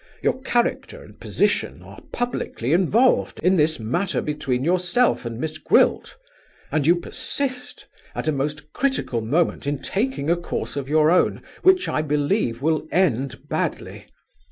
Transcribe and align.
Your 0.23 0.41
character 0.41 1.03
and 1.03 1.19
position 1.19 1.83
are 1.83 2.01
publicly 2.11 2.73
involved 2.73 3.39
in 3.43 3.55
this 3.55 3.79
matter 3.79 4.19
between 4.19 4.63
yourself 4.63 5.27
and 5.27 5.37
Miss 5.39 5.59
Gwilt; 5.59 6.17
and 6.71 6.87
you 6.87 6.95
persist, 6.95 7.85
at 8.15 8.27
a 8.27 8.31
most 8.31 8.73
critical 8.73 9.21
moment, 9.21 9.67
in 9.67 9.77
taking 9.79 10.27
a 10.27 10.35
course 10.35 10.75
of 10.75 10.89
your 10.89 11.11
own, 11.11 11.43
which 11.61 11.87
I 11.87 12.01
believe 12.01 12.63
will 12.63 12.87
end 12.91 13.47
badly. 13.47 14.07